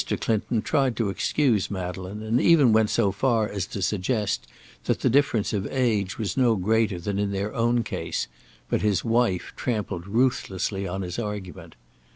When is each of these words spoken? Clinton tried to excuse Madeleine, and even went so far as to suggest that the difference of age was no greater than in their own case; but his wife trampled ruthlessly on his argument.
Clinton 0.19 0.63
tried 0.63 0.95
to 0.97 1.09
excuse 1.09 1.69
Madeleine, 1.69 2.23
and 2.23 2.41
even 2.41 2.73
went 2.73 2.89
so 2.89 3.11
far 3.11 3.47
as 3.47 3.67
to 3.67 3.83
suggest 3.83 4.47
that 4.85 5.01
the 5.01 5.11
difference 5.11 5.53
of 5.53 5.67
age 5.71 6.17
was 6.17 6.35
no 6.35 6.55
greater 6.55 6.97
than 6.99 7.19
in 7.19 7.31
their 7.31 7.53
own 7.53 7.83
case; 7.83 8.25
but 8.67 8.81
his 8.81 9.05
wife 9.05 9.53
trampled 9.55 10.07
ruthlessly 10.07 10.87
on 10.87 11.03
his 11.03 11.19
argument. 11.19 11.75